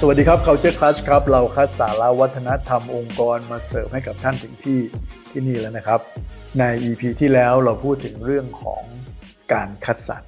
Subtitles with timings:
[0.00, 4.80] สวัสดีครับ Culture Crush ครับ เราคัดสาระวัฒนธรรมองค์กรมาเสิร์ฟให้กับท่านถึงที่
[5.30, 6.00] ที่นี่แล้วนะครับ
[6.58, 8.82] ใน EP ที่แล้วเราพูดถึงเรื่องของ
[9.52, 10.24] การคัดสรร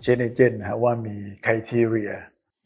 [0.00, 2.12] Change Agent นะฮะว่ามี criteria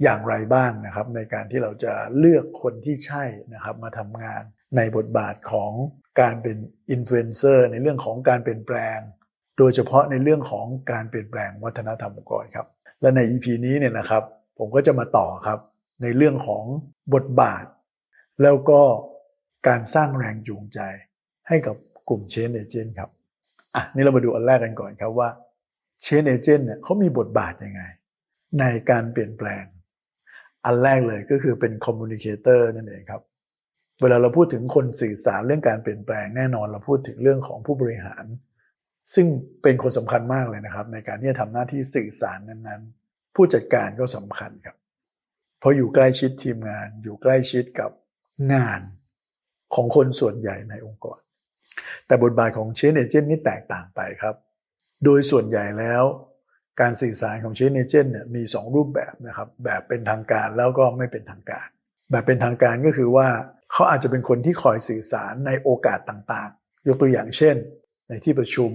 [0.03, 3.25] อย่างไรบ้างนะครับ ในการที่เราจะเลือกคนที่ใช่
[3.55, 4.43] นะครับ มาทำงาน
[4.77, 5.73] ในบทบาทของ
[6.21, 6.57] การเป็น
[6.91, 8.99] อินฟลูเอนเซอร์ในเรื่องของการเปลี่ยนแปลง
[9.59, 12.67] โดยเฉพาะในเรื่องของการเปลี่ยนแปลงวัฒนธรรมองค์กรครับ
[13.01, 14.23] และใน EP นี้เนี่ยนะครับ
[14.59, 15.61] ผมก็จะมาต่อครับ
[16.03, 16.65] ในเรื่องของ
[17.15, 17.65] บทบาท
[18.43, 18.81] แล้วก็
[19.69, 20.79] การสร้างแรงจูงใจ
[21.49, 21.77] ให้กับ
[22.09, 23.11] กลุ่ม Change Agent ครับ
[23.75, 25.29] อะ นี่เรามาดูอันแรกกันก่อนครับว่า
[26.03, 27.83] Change Agent เนี่ยเขามีบทบาทยังไง
[28.61, 29.65] ในการเปลี่ยนแปลง
[30.65, 33.23] อันแรกเลยก็คือเป็น communicator นั่นเองครับ
[34.01, 38.25] เวลาเราพูดถึงคนสื่อสารเรื่องการเปลี่ยนแปลงแน่นอนเราพูดถึงเรื่องของผู้บริหาร
[39.15, 39.27] ซึ่ง
[39.63, 44.77] เป็นคนสำคัญมากเลยนะครับ ในการที่จะทำหน้าที่สื่อสารนั้นๆ ผู้จัดการก็สำคัญครับ
[45.67, 47.91] ราะอยู่ใกล้ชิดทีมงาน อยู่ใกล้ชิดกับ
[48.55, 48.81] งาน
[49.75, 51.21] ของคนส่วนใหญ่ในองค์กร
[52.07, 54.35] แต่บทบาทของเชนเอเจนต์นี่แตกต่างไปครับ
[55.05, 56.03] โดยส่วนใหญ่แล้ว
[56.81, 61.69] การสื่อสารของเชนเอเจนต์เนี่ยมี 2 รูปแบบนะครับ แบบเป็นทางการแล้วก็ไม่เป็นทางการ
[62.11, 63.29] แบบเป็นทางการก็คือว่า
[63.73, 67.57] เขาอาจจะเป็นคนที่คอยสื่อสารในโอกาสต่างๆ ยกตัวอย่างเช่น
[68.09, 68.71] ในที่ประชุม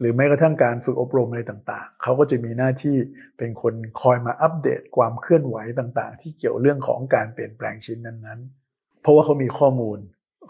[0.00, 2.96] หรือแม้กระทั่งการฝึกอบรมอะไรต่างๆ เขาก็จะมีหน้าที่
[3.38, 9.98] เป็นคนคอยมาอัปเดตความเคลื่อนไหวต่างๆ ที่เกี่ยวเรื่องของการเปลี่ยนแปลงชิ้นนั้นๆ เพราะว่าเขามีข้อมูล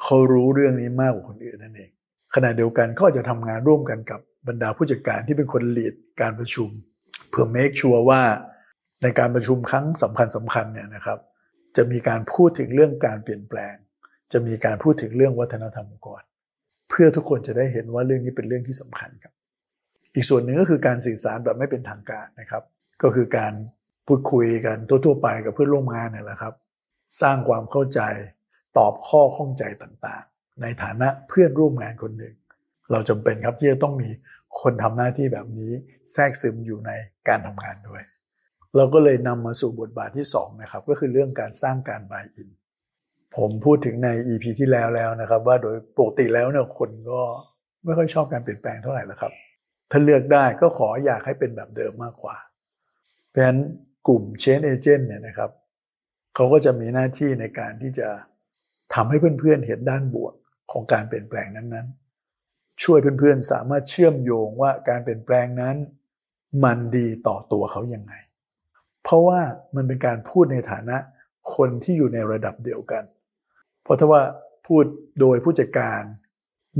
[0.03, 1.91] เขารู้เรื่องนี้มากกว่าคนอื่นนั่นเอง
[2.35, 6.71] ขณะเดียวกันก็จะทำงานร่วมกันกับบรรดาผู้จัดการที่เป็นคนลีดการประชุม
[7.31, 8.23] เพื่อเมคชัวร์ว่า
[9.03, 11.19] ในการประชุมครั้งสำคัญสำคัญเนี่ยนะครับ
[11.77, 13.75] จะมีการพูดถึงเรื่องการเปลี่ยนแปลง
[14.33, 16.23] จะมีการพูดถึงเรื่องวัฒนธรรมองค์กร
[16.89, 19.35] เพื่อทุกคนจะได้เห็นว่าเรื่องนี้เป็นเรื่องที่สำคัญครับ
[20.15, 22.63] อีกส่วนหนึ่งก็คือการสื่อสารแบบไม่เป็นทางการนะครับ
[23.03, 23.53] ก็คือการ
[24.07, 26.55] พูดคุยกันทั่วๆไปกับเพื่อนร่วมงานนี่แหละครับ
[27.23, 28.01] สร้างความเข้าใจ
[28.79, 32.35] ตอบข้อข้องใจต่างๆ ในฐานะเพื่อนร่วมงานคนหนึ่ง
[32.91, 34.11] เราจำเป็นครับที่จะต้องมี
[34.61, 35.73] คนทำหน้าที่แบบนี้
[36.13, 36.91] แทรกซึมอยู่ใน
[37.29, 38.03] การทำงานด้วย
[38.77, 42.49] เราก็เลยนำมาสู่บทบาทที่2นะครับก็คือเรื่องการสร้างการบายอิน
[43.37, 47.21] ผมพูดถึงใน EP ที่แล้วแล้วนะครับ ว่าโดยปกติแล้วเนี่ยคนก็
[47.85, 49.33] ไม่ค่อยชอบการเปลี่ยนแปลงเท่าไหร่ล้วครับ
[49.91, 52.37] ถ้าเลือกได้ก็ขออยากให้เป็นแบบเดิมมากกว่า
[53.29, 53.59] เพราะฉะนั้น
[54.09, 55.51] กลุ่มเชนเอเจนต์เนี่ยนะครับ
[56.35, 58.09] เขาก็จะมีหน้าที่ในการที่จะ
[58.95, 60.35] ทำให้เพื่อนๆเห็นด้านบวก
[60.73, 65.77] ของการเปลี่ยนแปลงนั้นๆ ช่วยเพื่อนๆสามารถเชื่อมโยงว่าการเปลี่ยนแปลงนั้น
[66.65, 68.15] มันดีต่อตัวเขาย่างไง
[69.03, 69.41] เพราะว่า
[69.77, 70.97] มันเป็นการพูดในฐานะ
[71.55, 73.05] คนที่อยู่ในระดับเดียวกัน
[73.83, 74.23] เพราะถ้าว่า
[74.67, 74.85] พูด
[75.21, 76.01] โดยผู้จัดการ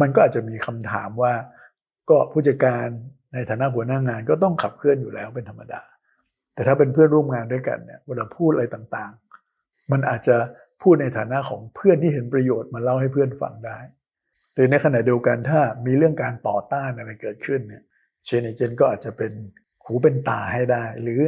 [0.01, 1.33] มันก็อาจจะมีคำถามว่า
[2.09, 2.87] ก็ผู้จัดการ
[3.35, 5.83] ในฐานะหัวหน้างานก็ต้องขับเคลื่อนอยู่แล้วเป็นธรรมดา
[6.55, 10.37] แต่ถ้าเป็นเพื่อนร่วมงานด้วยกันเนี่ยเวลาพูดอะไรต่างๆ มันอาจจะ
[10.83, 13.79] พูดในฐานะของเพื่อนที่เห็นประโยชน์มาเล่าให้เพื่อนฟังได้
[14.55, 17.83] หรือในขณะเดียวกันถ้ามีเรื่องการต่อต้านอะไรเกิดขึ้นเนี่ย
[18.25, 19.33] เชนเจนก็อาจจะเป็น
[19.85, 21.21] หูเป็นตาให้ได้ หรือ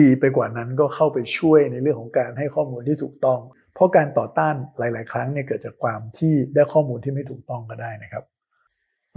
[0.00, 3.40] ดีไปกว่านั้นก็เข้าไปช่วยในเรื่องของการให้ข้อมูลที่ถูกต้อง
[3.74, 8.24] เพราะการต่อต้านหลาย ๆ ครั้งเนี่ยเกิดจากความที่ได้ข้อมูลที่ไม่ถูกต้องก็ได้นะครับ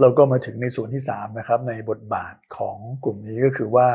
[0.00, 3.88] เราก็มาถึงในส่วนที่3นะครับในบทบาทของกลุ่มนี้ก็คือว่า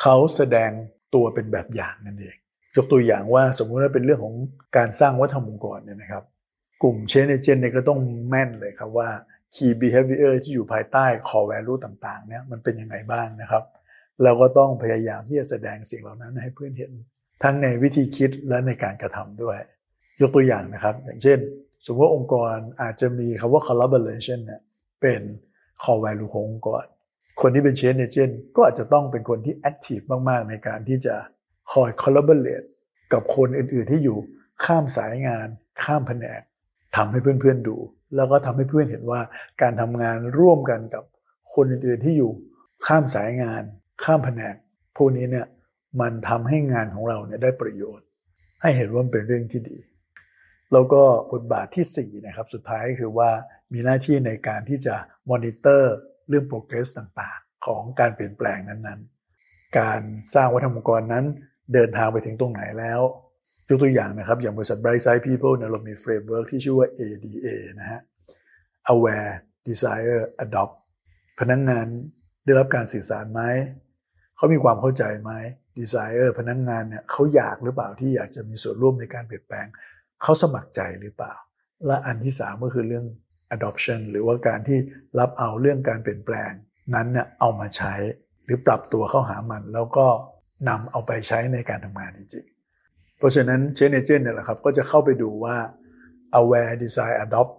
[0.00, 0.70] เขาแสดง
[1.14, 2.36] ตัวเป็นแบบอย่างนั่นเอง
[2.76, 4.34] ยกตัวอย่างว่าสมมุติว่าเป็นเรื่องของ
[4.76, 6.24] การสร้างวัฒนธรรมองค์กรเนี่ยนะครับ
[6.82, 9.08] กลุ่มเชนเอเจนเนี่ยก็ต้องแม่นเลยครับว่า
[9.54, 13.64] key behavior ที่อยู่ภายใต้ core value ต่างๆเนี่ยมันเป็นยังไงบ้างนะครับ
[14.22, 16.92] เราก็ต้องพยายามที่จะแสดงสิ่งเหล่านั้นให้เพื่อนเห็น
[17.42, 19.58] ทั้งในวิธีคิดและในการกระทำด้วย
[20.20, 21.38] ยกตัวอย่างนะครับ อย่างเช่น
[21.86, 24.60] สมมติว่าองค์กรอาจจะมีคำว่า collaboration เนี่ย
[25.04, 25.22] เป็น
[25.82, 26.84] core value ขององค์กร
[27.40, 31.14] คนที่เป็น Change Agent ก็อาจจะต้องเป็นคนที่ active มาก ๆ ในการที่จะ
[31.72, 32.66] คอย collaborate
[33.12, 34.18] กับคนอื่น ๆ ที่อยู่
[34.64, 35.46] ข้ามสายงาน
[35.82, 36.40] ข้ามแผนก
[36.96, 37.76] ทำให้เพื่อน ๆ ดู
[38.16, 39.20] แล้วก็ทำให้เพื่อนเห็นว่า
[39.62, 41.04] การทำงานร่วมกันกับ
[41.54, 42.30] คนอื่น ๆ ที่อยู่
[42.86, 43.62] ข้ามสายงาน
[44.04, 44.54] ข้ามแผนก
[44.96, 45.46] พวกนี้เนี่ย
[46.00, 48.06] มันทำให้งานของเราเนี่ยได้ประโยชน์
[48.60, 49.78] ให้เห็นว่าเป็นเรื่องที่ดี
[50.74, 53.30] แล้วก็บทบาทที่ 4 นะครับ สุดท้ายคือว่า
[53.72, 54.94] มีหน้าที่ในการที่จะ
[55.30, 55.94] มอนิเตอร์
[56.28, 60.00] เรื่องโปรเกรสต่างๆ ของการเปลี่ยนแปลงนั้นๆ การ
[60.34, 61.24] สร้างวัฒนธรรมองค์กรนั้น
[61.74, 63.00] เดินทางไปถึงตรงไหนแล้ว
[63.68, 67.46] ยกตัวอย่างนะครับ อย่างบริษัท Brightside People เนี่ยเรามี framework ที่ชื่อว่า ADA
[67.80, 68.00] นะฮะ
[68.92, 69.32] Aware
[69.68, 70.74] Desire Adopt
[71.40, 71.86] พนักงาน
[72.44, 73.42] ได้รับการสื่อสารไหม
[74.36, 75.32] เขามีความเข้าใจไหม
[75.78, 79.66] Desire พนักงานเนี่ยเขาอยากหรือเปล่าที่อยากจะมีส่วนร่วมในการเปลี่ยนแปลง
[80.24, 81.34] เขาสมัครใจหรือเปล่า
[81.86, 83.06] และอันที่สามก็คือเรื่อง
[83.54, 84.78] adoption หรือว่าการที่
[85.18, 86.52] รับเอาเรื่องการเปลี่ยนแปลง
[86.94, 87.94] นั้นเนี่ยเอามาใช้
[88.44, 90.06] หรือปรับตัวเข้าหามัน แล้วก็
[90.68, 92.54] นำเอาไปใช้ในการทำงานจริงๆ
[93.24, 95.56] ราะฉะนั้นเชนเอเจนเนี่ยแหละครับก็จะเข้าไปดูว่า
[96.38, 97.52] aware design adopt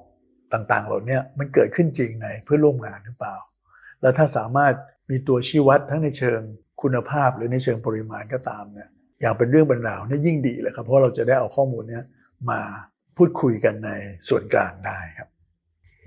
[0.54, 3.36] ต่างๆ เหล่านี้มันเกิดขึ้นจริงในเพื่อร่วมงานหรือเปล่า
[4.02, 4.74] แล้วถ้าสามารถ
[5.10, 6.40] มีตัวชี้วัดทั้งในเชิง
[6.82, 8.90] คุณภาพหรือในเชิงปริมาณก็ตามเนี่ย
[9.22, 12.00] อย่างเป็นเรื่องบรรดาวนี่ยิ่งดีเลยครับเพราะเราจะได้เอาข้อมูลเนี้
[12.52, 12.62] มา
[13.18, 13.92] พูดคุยกันใน
[14.30, 15.30] ส่วนกลางได้ครับ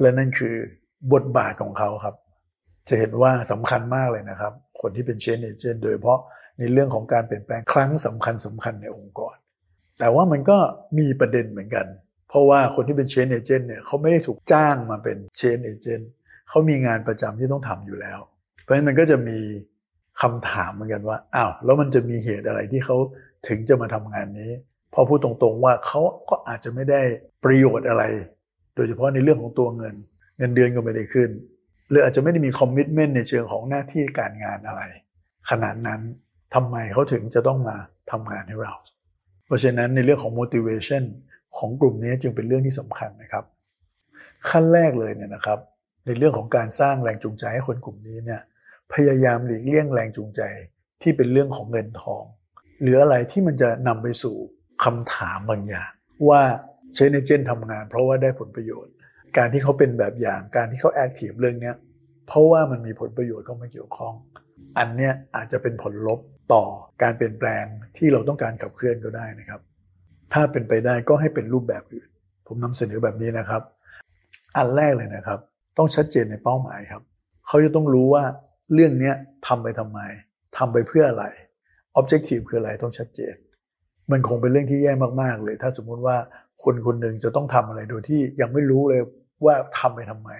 [0.00, 0.54] และนั่นคือ
[1.12, 2.16] บทบาทของเขาครับ
[2.88, 6.20] จะเห็นว่าสำคัญมากเลยนะครับ คนที่เป็นเชนเอเจนโดยเฉพาะ
[6.58, 9.36] ในเรื่องของการเปลี่ยนแปลงครั้งสำคัญสำคัญในองค์กร
[9.98, 10.58] แต่ว่ามันก็
[10.98, 11.86] มีประเด็นเหมือนกัน
[12.28, 16.10] เพราะว่าคนที่เป็นเชนเอเจนต์เนี่ยเขาไม่ได้ถูกจ้างมาเป็นเชนเอเจนต์
[16.48, 18.18] เขามีงานประจำที่ต้องทำอยู่แล้ว
[18.62, 19.38] เพราะฉะนั้นมันก็จะมี
[20.22, 22.96] คำถามเหมือนกันว่าอ้าวแล้วมันจะมีเหตุอะไรที่เขา
[23.48, 24.50] ถึงจะมาทำงานนี้
[24.92, 26.00] พอพูดตรงๆว่าเขา
[26.30, 27.00] ก็อาจจะไม่ได้
[27.44, 28.04] ประโยชน์อะไร
[28.74, 29.94] โดยเฉพาะในเรื่องของตัวเงิน
[30.38, 31.30] เงินเดือนก็ไม่ได้ขึ้น
[31.88, 34.82] หรืออาจจะไม่ได้มีคอมมิชเมนต์ในเชิงของหน้าที่การงานอะไร
[35.50, 36.00] ขนาดนั้น
[36.54, 37.76] ทำไมเขาถึงจะต้องมา
[38.10, 38.74] ทำงานให้เรา
[39.46, 41.04] เพราะฉะนั้นในเรื่องของ motivation
[41.58, 43.44] ของกลุ่มนี้จึงเป็นเรื่องที่สำคัญนะครับ
[44.48, 45.58] ขั้นแรกเลยเนี่ยนะครับ
[46.06, 48.40] ในเรื่องของการสร้างแรงจูงใจให้คนกลุ่มนี้เนี่ย
[48.92, 50.40] พยายามหลีกเลี่ยงแรงจูงใจ
[51.02, 52.22] ที่เป็นเรื่องของเงินทอง
[52.82, 54.36] หรืออะไรที่มันจะนำไปสู่
[54.84, 55.90] คำถามบางอย่าง
[56.28, 56.42] ว่า
[56.94, 58.94] เชนเจนทำงาน เพราะว่าได้ผลประโยชน์
[59.36, 61.72] การที่เขาเป็นแบบอย่างการที่เขาแอคทีฟเรื่องนี้
[62.26, 64.14] เพราะว่ามันมีผลประโยชน์เข้ามาเกี่ยวข้อง
[64.78, 66.20] อันเนี้ยอาจจะเป็นผลลบ
[66.52, 66.64] ต่อ
[67.02, 67.64] การเปลี่ยนแปลง
[67.96, 69.60] ที่เราต้องการขับเคลื่อนก็ได้นะครับ
[70.32, 72.08] ถ้าเป็นไปได้ก็ให้เป็นรูปแบบอื่น
[72.46, 73.62] ผมนำเสนอแบบนี้นะครับ
[74.56, 75.38] อันแรกเลยนะครับ
[75.78, 77.02] ต้องชัดเจนในเป้าหมายครับ
[77.46, 78.24] เขาจะต้องรู้ว่า
[78.74, 79.12] เรื่องนี้
[79.46, 80.00] ทำไปทำไม
[80.56, 81.24] ทำไปเพื่ออะไร
[81.98, 83.34] objective คืออะไรต้องชัดเจน
[84.10, 86.16] มันคงเป็นเรื่องที่แย่มากๆเลย ถ้าสมมุติว่า
[86.64, 89.00] คนคนหนึ่งจะต้องทำอะไรโดยที่ยังไม่รู้เลย
[89.44, 90.30] ว่าทำไปทำไม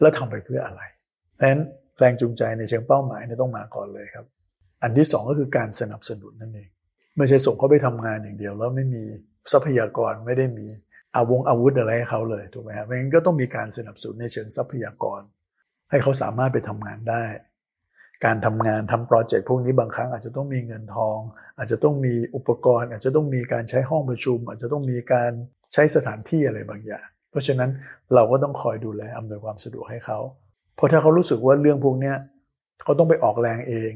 [0.00, 0.82] แล้วทำไปเพื่ออะไร
[1.34, 1.62] เพราะฉะนั้น
[1.98, 4.26] แรงจูงใจในเชิงเป้าหมายเนี่ยต้องมาก่อนเลยครับ
[4.82, 6.68] อันที่สองก็คือการสนับสนุนนั่นเอง
[7.16, 9.04] ไม่ใช่ส่งเขาไปทำงานอย่างเดียว แล้วไม่มี
[9.52, 10.66] ทรัพยากรไม่ได้มี
[11.14, 15.20] อาวงอาวุธอะไรให้เขาเลยถูกไหมครับเพราะงั้นก็ต้องมีการสนับสนุนในเชิงทรัพยากร
[15.90, 17.24] ให้เขาสามารถไปทำงานได้
[18.24, 21.18] การทำงานทำโปรเจกต์พวกนี้บางครั้งอาจจะต้องมีเงินทอง
[21.58, 25.32] อาจจะต้องมีอุปกรณ์ อาจจะต้องมีการใช้ห้องประชุม อาจจะต้องมีการ
[25.72, 27.70] ใช้สถานที่อะไรบางอย่าง เพราะฉะนั้น
[28.14, 30.18] เราก็ต้องคอยดูแลอำนวยความสะดวกให้เขา
[30.76, 32.12] เพราะถ้าเขารู้สึกว่าเรื่องพวกนี้
[32.82, 33.92] เขาต้องไปออกแรงเอง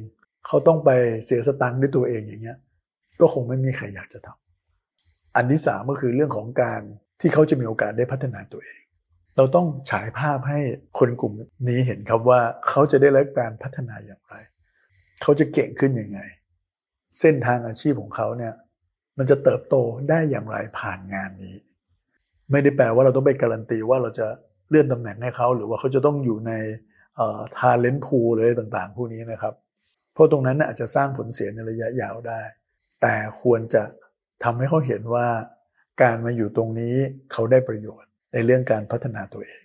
[0.46, 0.90] เขาต้องไป
[1.24, 2.58] เสียสตังค์ด้วยตัวเองอย่างเงี้ย
[3.20, 6.82] ก็คงไม่มีใครอยากจะทำอันที่สามก็คือเรื่องของการ
[7.20, 8.80] ที่เขาจะมีโอกาสได้พัฒนาตัวเอง
[9.40, 10.60] เราต้องฉายภาพให้
[10.98, 11.32] คนกลุ่ม
[11.68, 14.34] นี้เห็นครับว่าเขาจะได้รับการพัฒนาอย่างไร
[15.22, 16.20] เขาจะเก่งขึ้นยังไง
[17.20, 18.54] เส้นทางอาชีพของเขาเนี่ย
[19.18, 19.76] มันจะเติบโต
[20.10, 21.56] ได้อย่างไรผ่านงานนี้
[22.50, 24.26] ไม่ได้แปลว่าเราต้องไปการันตีว่าเราจะ
[24.68, 26.52] เลื่อนตำแหน่งให้เขา หรือว่าเขาจะต้องอยู่ใน
[27.56, 29.54] ทาเลนต์พูลเลยต่างๆ พวกนี้นะครับ
[30.12, 32.40] เพราะตรงนั้นอาจจะสร้างผลเสียในระยะยาวได้
[33.02, 33.82] แต่ควรจะ
[34.44, 35.26] ทำให้เขาเห็นว่า
[36.02, 36.94] การมาอยู่ตรงนี้
[37.32, 39.64] เขาได้ประโยชน์ ในเรื่องการพัฒนาตัวเอง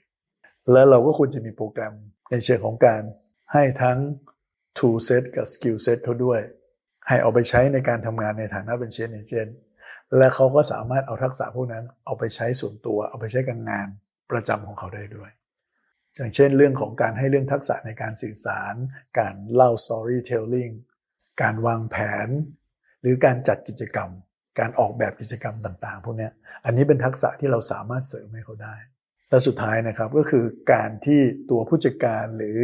[0.72, 1.94] แล้วเราก็ควรจะมีโปรแกรม
[2.32, 3.02] ในเชิงของการ
[3.54, 3.98] ให้ทั้ง
[4.78, 6.42] tool set กับ skill set เขาด้วย
[7.08, 9.58] ให้เอาไปใช้ในการทำงานในฐานะเป็นเชนเอเจนต์
[10.18, 13.88] และเขาก็สามารถเอาทักษะพวกนั้นเอาไปใช้ส่วนตัว เอาไปใช้กับงาน
[14.32, 15.32] ประจำของเขาได้ด้วย
[16.16, 18.76] อย่างเช่นเรื่องของการให้เรื่องทักษะในการสื่อสาร
[19.20, 20.74] การเล่า storytelling
[21.42, 22.28] การวางแผน
[23.02, 24.10] หรือการจัดกิจกรรม
[24.60, 26.30] การออกแบบกิจกรรมต่างๆ พวกนี้
[26.66, 28.76] อันนี้เป็นทักษะที่เราสามารถเสริมให้เขาได้
[29.30, 31.20] และสุดท้ายนะครับก็คือการที่
[31.50, 32.60] ตัวผู้จัดการหรือ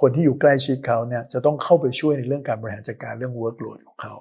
[0.00, 4.14] คนที่อยู่ใกล้ชิดเขาเนี่ยจะต้องเข้าไปช่วยในเรื่องการบริหารจัดการเรื่อง workload ของเขา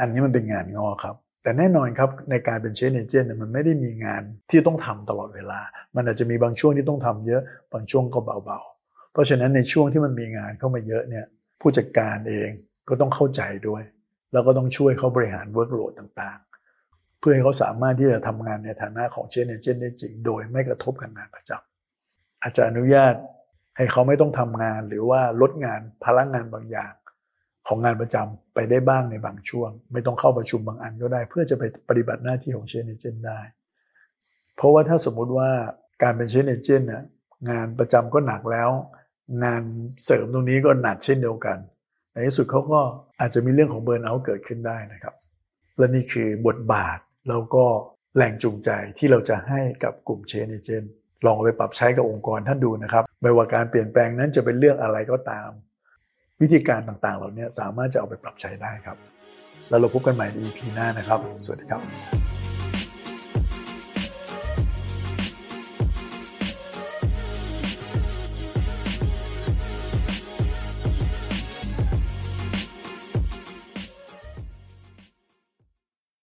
[0.00, 5.60] อันนี้มันเป็นงานงอครับ แต่แน่นอนครับในการเป็นเชนเอเจนต์มันไม่ได้มีงานที่ต้องทำตลอดเวลา
[5.96, 11.26] มันอาจจะมีบางช่วงที่ต้องทำเยอะ บางช่วงก็เบาๆ เพราะฉะนั้นในช่วงที่มันมีงานเข้ามาเยอะเนี่ย
[11.60, 12.50] ผู้จัดการเอง
[12.88, 13.82] ก็ต้องเข้าใจด้วย
[14.32, 16.47] แล้วก็ต้องช่วยเขาบริหาร workload ต่างๆ
[17.28, 23.14] เพื่อให้เขาสามารถที่จะทำงานในฐานะของ Change Agent ได้จริง โดยไม่กระทบกับงานประจำอาจจะอนุญาต
[23.76, 26.92] ให้เขาไม่ต้องทำงานหรือว่าลดงานพลังงานบางอย่าง
[27.66, 33.40] ของงานประจำไปได้บ้างในบางช่วง ไม่ต้องเข้าประชุมบางอันก็ได้ เพื่อจะไปปฏิบัติหน้าที่ของ Change Agent ได้
[34.56, 35.50] เพราะว่าถ้าสมมุติว่า
[36.02, 37.04] การเป็นเชนเอเจนน่ะ
[37.50, 38.70] งานประจำก็หนักแล้ว
[39.44, 39.62] งาน
[40.04, 41.58] เสริมตรงนี้ก็หนักเช่นเดียวกัน
[42.12, 42.80] ในที่สุดเขาก็
[43.20, 45.14] อาจจะมีเรื่องของเบิร์นเอาเกิดขึ้นได้นะครับ
[45.78, 47.64] และนี่คือบทบาท แล้วก็
[48.16, 50.92] แรงจูงใจที่เราจะให้กับกลุ่มเชนเอเจนต์
[51.26, 55.50] ลองไปปรับใช้กับองค์กรท่านดูนะครับ ไม่ว่าการเปลี่ยนแปลงนั้นจะเป็นเรื่องอะไรก็ตาม
[56.40, 58.96] วิธีการต่างๆ เหล่านี้สามารถจะเอาไปปรับใช้ได้ครับ
[59.68, 62.37] แล้วเราพบกันใหม่ใน EP หน้านะครับ สวัสดีครับ